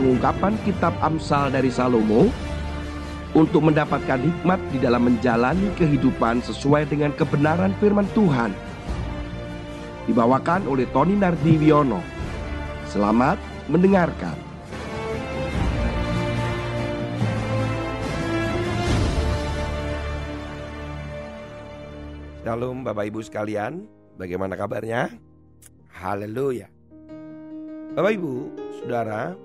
[0.00, 2.32] pengungkapan kitab Amsal dari Salomo
[3.36, 8.56] untuk mendapatkan hikmat di dalam menjalani kehidupan sesuai dengan kebenaran firman Tuhan.
[10.08, 12.00] Dibawakan oleh Tony Nardiwiono.
[12.88, 13.36] Selamat
[13.68, 14.32] mendengarkan.
[22.40, 23.84] Shalom Bapak Ibu sekalian,
[24.16, 25.12] bagaimana kabarnya?
[25.92, 26.72] Haleluya.
[27.94, 28.34] Bapak Ibu,
[28.80, 29.36] Saudara,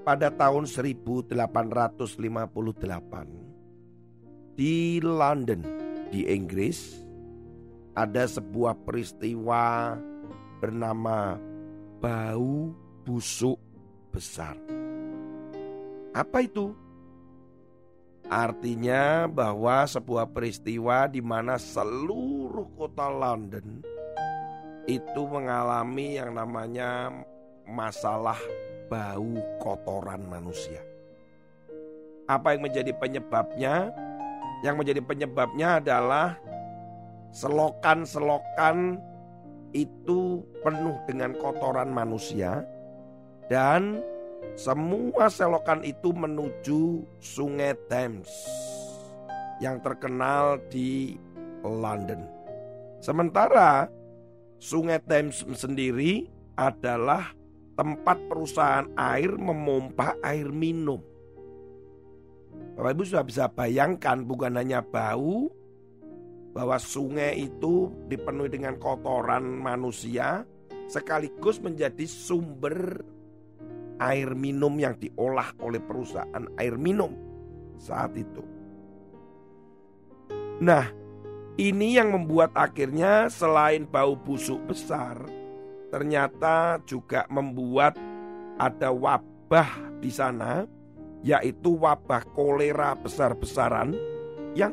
[0.00, 3.50] pada tahun 1858
[4.60, 5.64] di London,
[6.12, 7.00] di Inggris,
[7.96, 9.96] ada sebuah peristiwa
[10.60, 11.40] bernama
[11.96, 12.68] bau
[13.08, 13.56] busuk
[14.12, 14.60] besar.
[16.12, 16.76] Apa itu?
[18.30, 23.82] Artinya bahwa sebuah peristiwa di mana seluruh kota London
[24.86, 27.10] itu mengalami yang namanya
[27.66, 28.38] masalah
[28.90, 30.82] bau kotoran manusia.
[32.26, 33.94] Apa yang menjadi penyebabnya?
[34.60, 36.36] Yang menjadi penyebabnya adalah
[37.32, 38.98] selokan-selokan
[39.70, 42.66] itu penuh dengan kotoran manusia
[43.46, 44.02] dan
[44.58, 48.28] semua selokan itu menuju Sungai Thames
[49.62, 51.16] yang terkenal di
[51.62, 52.26] London.
[52.98, 53.86] Sementara
[54.60, 57.32] Sungai Thames sendiri adalah
[57.80, 61.00] tempat perusahaan air memompa air minum.
[62.76, 65.48] Bapak Ibu sudah bisa bayangkan bukan hanya bau
[66.52, 70.44] bahwa sungai itu dipenuhi dengan kotoran manusia
[70.92, 73.00] sekaligus menjadi sumber
[73.96, 77.16] air minum yang diolah oleh perusahaan air minum
[77.80, 78.44] saat itu.
[80.60, 80.84] Nah,
[81.56, 85.16] ini yang membuat akhirnya selain bau busuk besar,
[85.90, 87.98] ternyata juga membuat
[88.56, 90.64] ada wabah di sana,
[91.20, 93.98] yaitu wabah kolera besar-besaran
[94.54, 94.72] yang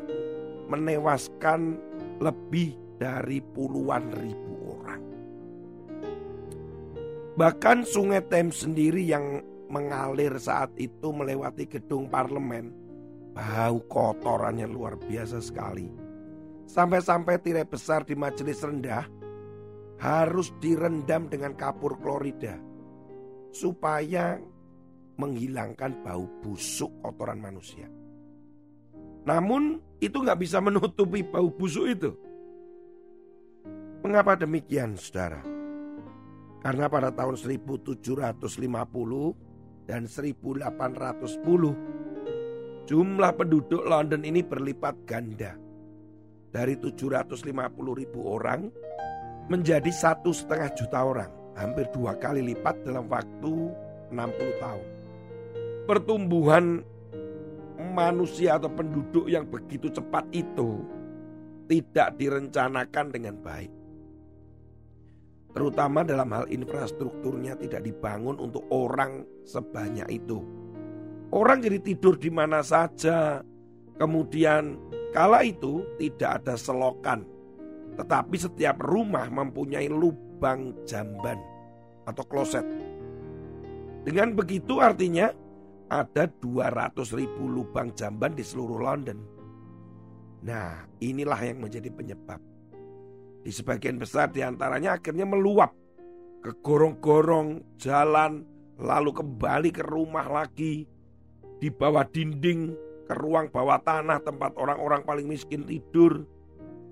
[0.70, 1.76] menewaskan
[2.22, 5.02] lebih dari puluhan ribu orang.
[7.38, 12.74] Bahkan sungai Thames sendiri yang mengalir saat itu melewati gedung parlemen.
[13.38, 15.86] Bau kotorannya luar biasa sekali.
[16.66, 19.06] Sampai-sampai tirai besar di majelis rendah
[19.98, 22.54] harus direndam dengan kapur klorida.
[23.50, 24.38] Supaya
[25.18, 27.90] menghilangkan bau busuk kotoran manusia.
[29.26, 32.14] Namun itu nggak bisa menutupi bau busuk itu.
[34.06, 35.42] Mengapa demikian saudara?
[36.62, 37.98] Karena pada tahun 1750
[39.90, 41.98] dan 1810
[42.88, 45.58] jumlah penduduk London ini berlipat ganda.
[46.48, 48.72] Dari 750 ribu orang
[49.48, 51.32] menjadi satu setengah juta orang.
[51.58, 53.52] Hampir dua kali lipat dalam waktu
[54.14, 54.86] 60 tahun.
[55.90, 56.84] Pertumbuhan
[57.96, 60.84] manusia atau penduduk yang begitu cepat itu
[61.66, 63.72] tidak direncanakan dengan baik
[65.58, 70.38] terutama dalam hal infrastrukturnya tidak dibangun untuk orang sebanyak itu.
[71.34, 73.42] Orang jadi tidur di mana saja.
[73.98, 74.78] Kemudian
[75.10, 77.26] kala itu tidak ada selokan.
[77.98, 81.42] Tetapi setiap rumah mempunyai lubang jamban
[82.06, 82.64] atau kloset.
[84.06, 85.28] Dengan begitu artinya
[85.90, 89.18] ada 200 ribu lubang jamban di seluruh London.
[90.46, 92.38] Nah inilah yang menjadi penyebab
[93.42, 95.72] di sebagian besar di antaranya akhirnya meluap
[96.44, 98.46] ke gorong-gorong jalan,
[98.78, 100.86] lalu kembali ke rumah lagi,
[101.58, 102.76] di bawah dinding,
[103.08, 106.28] ke ruang bawah tanah tempat orang-orang paling miskin tidur.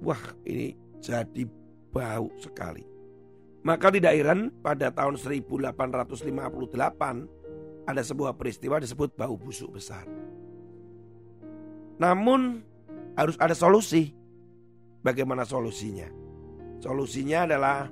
[0.03, 0.19] Wah
[0.49, 1.45] ini jadi
[1.93, 2.85] bau sekali.
[3.67, 7.27] Maka tidak heran pada tahun 1858
[7.87, 10.07] ada sebuah peristiwa disebut bau busuk besar.
[11.99, 12.63] Namun
[13.17, 14.13] harus ada solusi.
[15.03, 16.11] Bagaimana solusinya?
[16.83, 17.87] Solusinya adalah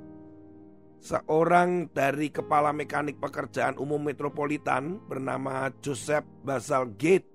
[0.99, 7.35] seorang dari kepala mekanik pekerjaan umum metropolitan bernama Joseph Basal Gate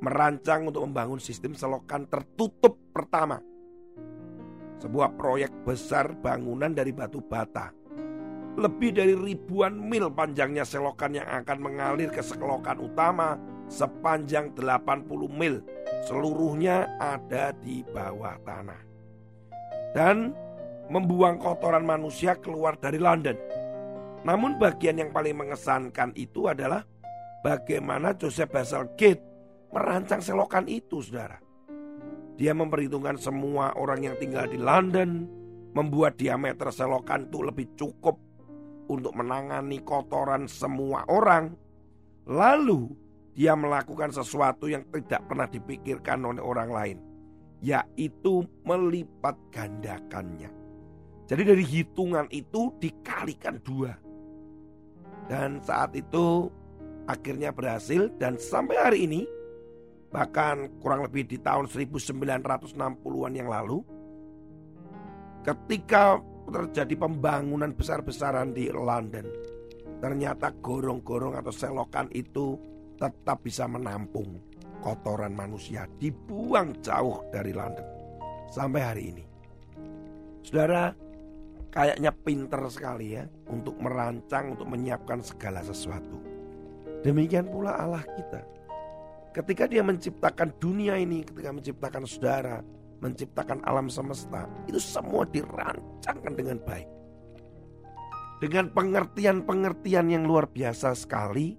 [0.00, 3.40] merancang untuk membangun sistem selokan tertutup pertama.
[4.76, 7.72] Sebuah proyek besar bangunan dari batu bata.
[8.56, 13.36] Lebih dari ribuan mil panjangnya selokan yang akan mengalir ke selokan utama
[13.68, 15.60] sepanjang 80 mil.
[16.08, 18.86] Seluruhnya ada di bawah tanah
[19.96, 20.36] dan
[20.92, 23.34] membuang kotoran manusia keluar dari London.
[24.28, 26.84] Namun bagian yang paling mengesankan itu adalah
[27.40, 28.52] bagaimana Joseph
[29.00, 29.24] Gate
[29.72, 31.40] merancang selokan itu, saudara.
[32.36, 35.24] Dia memperhitungkan semua orang yang tinggal di London,
[35.72, 38.20] membuat diameter selokan itu lebih cukup
[38.92, 41.56] untuk menangani kotoran semua orang,
[42.28, 42.92] lalu
[43.36, 46.98] dia melakukan sesuatu yang tidak pernah dipikirkan oleh orang lain,
[47.60, 50.48] yaitu melipat gandakannya.
[51.26, 53.92] Jadi dari hitungan itu dikalikan dua.
[55.26, 56.46] Dan saat itu
[57.10, 59.26] akhirnya berhasil dan sampai hari ini
[60.10, 63.82] bahkan kurang lebih di tahun 1960-an yang lalu
[65.42, 69.26] ketika terjadi pembangunan besar-besaran di London
[69.98, 72.54] ternyata gorong-gorong atau selokan itu
[72.96, 74.38] tetap bisa menampung
[74.80, 77.86] kotoran manusia dibuang jauh dari London
[78.50, 79.24] sampai hari ini.
[80.46, 80.94] Saudara,
[81.74, 86.22] kayaknya pinter sekali ya untuk merancang, untuk menyiapkan segala sesuatu.
[87.02, 88.55] Demikian pula Allah kita.
[89.36, 92.64] Ketika dia menciptakan dunia ini, ketika menciptakan saudara,
[93.04, 96.88] menciptakan alam semesta, itu semua dirancangkan dengan baik.
[98.40, 101.52] Dengan pengertian-pengertian yang luar biasa sekali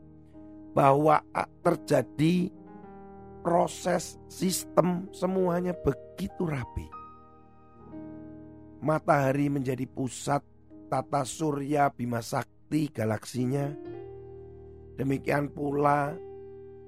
[0.74, 1.22] bahwa
[1.62, 2.50] terjadi
[3.46, 6.90] proses sistem semuanya begitu rapi.
[8.82, 10.42] Matahari menjadi pusat
[10.90, 13.70] tata surya Bima Sakti galaksinya.
[14.98, 16.18] Demikian pula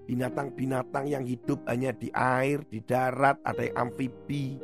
[0.09, 4.57] binatang-binatang yang hidup hanya di air, di darat, ada yang amfibi.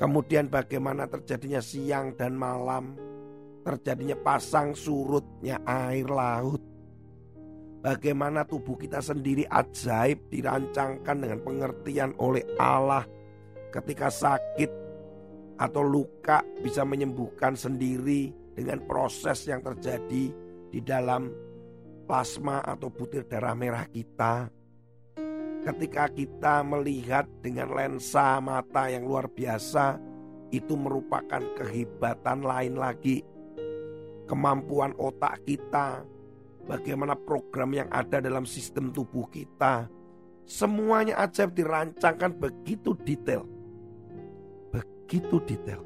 [0.00, 2.96] Kemudian bagaimana terjadinya siang dan malam,
[3.60, 6.64] terjadinya pasang surutnya air laut.
[7.84, 13.04] Bagaimana tubuh kita sendiri ajaib dirancangkan dengan pengertian oleh Allah
[13.68, 14.70] ketika sakit
[15.60, 20.32] atau luka bisa menyembuhkan sendiri dengan proses yang terjadi
[20.72, 21.45] di dalam
[22.06, 24.48] plasma atau butir darah merah kita.
[25.66, 29.98] Ketika kita melihat dengan lensa mata yang luar biasa,
[30.54, 33.26] itu merupakan kehebatan lain lagi.
[34.30, 36.06] Kemampuan otak kita,
[36.70, 39.90] bagaimana program yang ada dalam sistem tubuh kita,
[40.46, 43.42] semuanya ajaib dirancangkan begitu detail.
[44.70, 45.82] Begitu detail.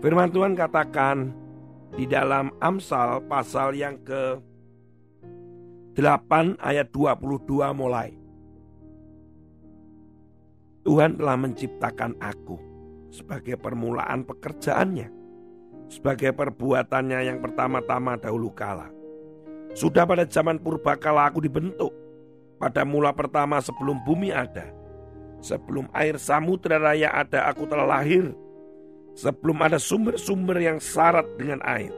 [0.00, 1.32] Firman Tuhan katakan
[1.96, 4.53] di dalam Amsal pasal yang ke
[5.94, 8.10] 8 ayat 22 mulai.
[10.82, 12.58] Tuhan telah menciptakan aku
[13.14, 15.06] sebagai permulaan pekerjaannya,
[15.86, 18.90] sebagai perbuatannya yang pertama-tama dahulu kala.
[19.78, 21.94] Sudah pada zaman purba kala aku dibentuk,
[22.58, 24.74] pada mula pertama sebelum bumi ada.
[25.46, 28.34] Sebelum air samudera raya ada aku telah lahir.
[29.14, 31.94] Sebelum ada sumber-sumber yang syarat dengan air.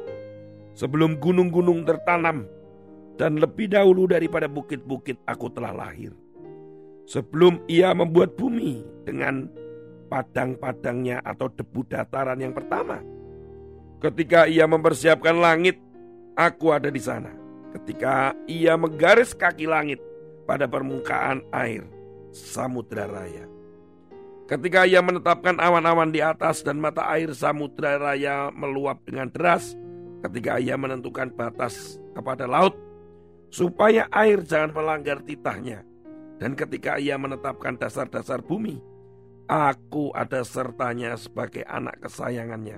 [0.76, 2.44] Sebelum gunung-gunung tertanam
[3.16, 6.12] dan lebih dahulu daripada bukit-bukit aku telah lahir.
[7.08, 9.48] Sebelum ia membuat bumi dengan
[10.06, 13.02] padang-padangnya atau debu dataran yang pertama.
[13.98, 15.80] Ketika ia mempersiapkan langit,
[16.36, 17.32] aku ada di sana.
[17.74, 19.98] Ketika ia menggaris kaki langit
[20.46, 21.84] pada permukaan air
[22.30, 23.48] samudra raya.
[24.46, 29.74] Ketika ia menetapkan awan-awan di atas dan mata air samudra raya meluap dengan deras,
[30.22, 32.78] ketika ia menentukan batas kepada laut,
[33.56, 35.80] supaya air jangan melanggar titahnya.
[36.36, 38.76] Dan ketika ia menetapkan dasar-dasar bumi,
[39.48, 42.76] aku ada sertanya sebagai anak kesayangannya.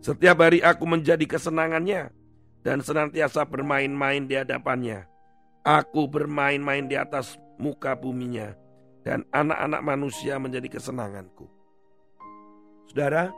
[0.00, 2.08] Setiap hari aku menjadi kesenangannya
[2.64, 5.04] dan senantiasa bermain-main di hadapannya.
[5.68, 8.56] Aku bermain-main di atas muka buminya
[9.04, 11.44] dan anak-anak manusia menjadi kesenanganku.
[12.88, 13.28] Saudara,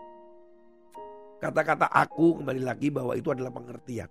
[1.43, 4.07] kata-kata aku kembali lagi bahwa itu adalah pengertian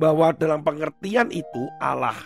[0.00, 2.16] bahwa dalam pengertian itu Allah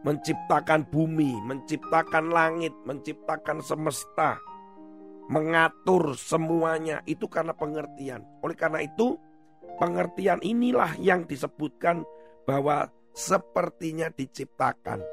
[0.00, 4.40] menciptakan bumi, menciptakan langit, menciptakan semesta,
[5.28, 8.24] mengatur semuanya itu karena pengertian.
[8.40, 9.20] Oleh karena itu,
[9.76, 12.00] pengertian inilah yang disebutkan
[12.48, 15.04] bahwa sepertinya diciptakan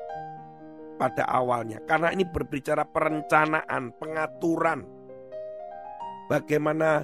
[0.95, 1.83] pada awalnya.
[1.83, 4.87] Karena ini berbicara perencanaan, pengaturan.
[6.31, 7.03] Bagaimana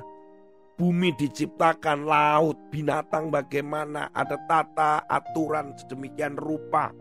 [0.78, 6.92] bumi diciptakan, laut, binatang bagaimana, ada tata aturan sedemikian rupa.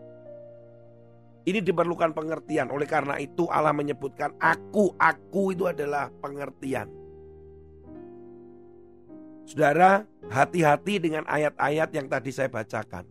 [1.43, 2.71] Ini diperlukan pengertian.
[2.71, 6.87] Oleh karena itu Allah menyebutkan aku, aku itu adalah pengertian.
[9.43, 13.03] Saudara, hati-hati dengan ayat-ayat yang tadi saya bacakan.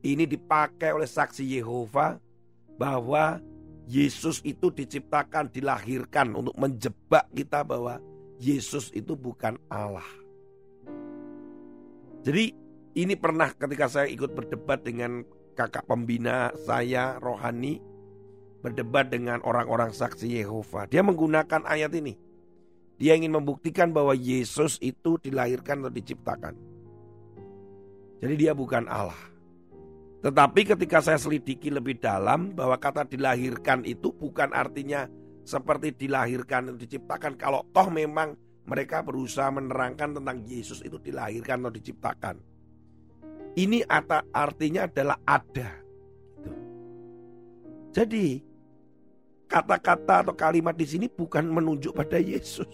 [0.00, 2.16] Ini dipakai oleh saksi Yehova
[2.80, 3.36] bahwa
[3.84, 8.00] Yesus itu diciptakan, dilahirkan untuk menjebak kita bahwa
[8.42, 10.06] Yesus itu bukan Allah.
[12.26, 12.50] Jadi
[12.98, 15.22] ini pernah ketika saya ikut berdebat dengan
[15.54, 17.78] kakak pembina saya rohani
[18.66, 20.90] berdebat dengan orang-orang saksi Yehova.
[20.90, 22.18] Dia menggunakan ayat ini.
[22.98, 26.54] Dia ingin membuktikan bahwa Yesus itu dilahirkan atau diciptakan.
[28.22, 29.18] Jadi dia bukan Allah.
[30.22, 35.10] Tetapi ketika saya selidiki lebih dalam bahwa kata dilahirkan itu bukan artinya
[35.42, 37.34] seperti dilahirkan atau diciptakan.
[37.34, 38.34] Kalau toh memang
[38.66, 42.36] mereka berusaha menerangkan tentang Yesus itu dilahirkan atau diciptakan.
[43.52, 43.84] Ini
[44.32, 45.70] artinya adalah ada.
[46.40, 46.52] Gitu.
[47.92, 48.26] Jadi
[49.50, 52.70] kata-kata atau kalimat di sini bukan menunjuk pada Yesus.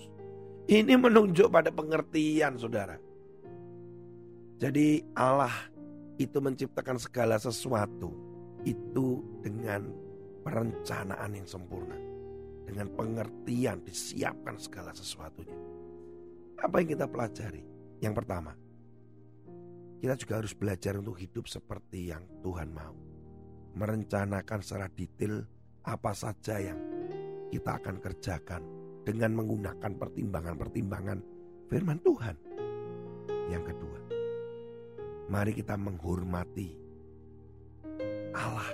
[0.69, 3.01] Ini menunjuk pada pengertian saudara.
[4.61, 5.55] Jadi Allah
[6.21, 8.13] itu menciptakan segala sesuatu
[8.67, 9.89] itu dengan
[10.45, 11.97] perencanaan yang sempurna.
[12.69, 15.57] Dengan pengertian disiapkan segala sesuatunya.
[16.61, 17.65] Apa yang kita pelajari?
[18.05, 18.53] Yang pertama,
[19.99, 22.93] kita juga harus belajar untuk hidup seperti yang Tuhan mau.
[23.73, 25.49] Merencanakan secara detail
[25.89, 26.79] apa saja yang
[27.49, 28.63] kita akan kerjakan
[29.09, 31.19] dengan menggunakan pertimbangan-pertimbangan
[31.73, 32.37] firman Tuhan.
[33.49, 33.99] Yang kedua,
[35.33, 36.77] mari kita menghormati
[38.37, 38.71] Allah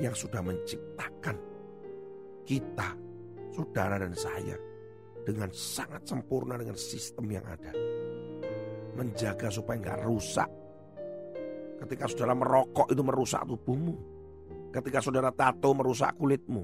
[0.00, 1.36] yang sudah menciptakan
[2.48, 2.96] kita,
[3.58, 4.54] saudara dan saya
[5.26, 7.74] dengan sangat sempurna dengan sistem yang ada.
[8.94, 10.50] Menjaga supaya nggak rusak.
[11.82, 14.18] Ketika saudara merokok itu merusak tubuhmu
[14.68, 16.60] Ketika saudara tato merusak kulitmu,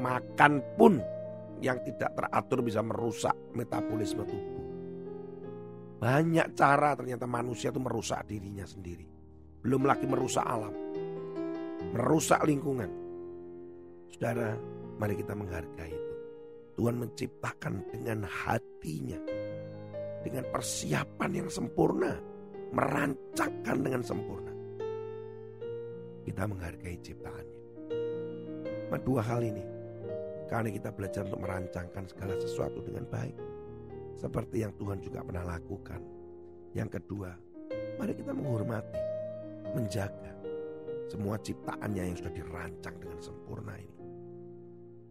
[0.00, 0.96] makan pun
[1.60, 4.64] yang tidak teratur bisa merusak metabolisme tubuh.
[6.00, 9.04] Banyak cara ternyata manusia itu merusak dirinya sendiri.
[9.60, 10.72] Belum lagi merusak alam.
[11.92, 12.88] Merusak lingkungan.
[14.08, 14.56] Saudara,
[14.96, 15.99] mari kita menghargai.
[16.80, 19.20] Tuhan menciptakan dengan hatinya.
[20.24, 22.16] Dengan persiapan yang sempurna.
[22.72, 24.50] Merancangkan dengan sempurna
[26.30, 27.58] kita menghargai ciptaannya.
[29.00, 29.64] Dua hal ini,
[30.46, 33.34] karena kita belajar untuk merancangkan segala sesuatu dengan baik.
[34.14, 35.98] Seperti yang Tuhan juga pernah lakukan.
[36.76, 37.32] Yang kedua,
[37.96, 39.00] mari kita menghormati,
[39.72, 40.36] menjaga
[41.08, 43.98] semua ciptaannya yang sudah dirancang dengan sempurna ini.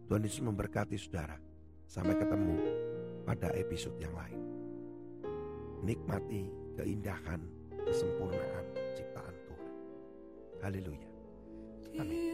[0.06, 1.49] Tuhan Yesus memberkati saudara.
[1.90, 2.54] Sampai ketemu
[3.26, 4.38] pada episode yang lain.
[5.82, 6.46] Nikmati
[6.78, 7.42] keindahan,
[7.82, 9.74] kesempurnaan ciptaan Tuhan.
[10.62, 11.10] Haleluya.
[11.98, 12.29] Amin.